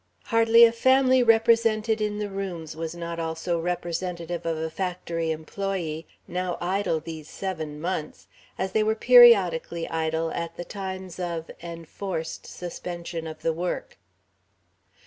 Hardly 0.23 0.63
a 0.63 0.71
family 0.71 1.21
represented 1.21 2.01
in 2.01 2.17
the 2.17 2.27
rooms 2.31 2.75
was 2.75 2.95
not 2.95 3.19
also 3.19 3.59
representative 3.59 4.47
of 4.47 4.57
a 4.57 4.71
factory 4.71 5.29
employee, 5.29 6.07
now 6.27 6.57
idle 6.59 6.99
these 6.99 7.29
seven 7.29 7.79
months, 7.79 8.25
as 8.57 8.71
they 8.71 8.81
were 8.81 8.95
periodically 8.95 9.87
idle 9.87 10.31
at 10.31 10.57
the 10.57 10.65
times 10.65 11.19
of 11.19 11.51
"enforced" 11.61 12.47
suspension 12.47 13.27
of 13.27 13.43
the 13.43 13.53
work. 13.53 13.99